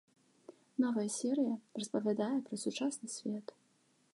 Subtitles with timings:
[0.83, 3.47] Новая серыя распавядае пра сучасны свет.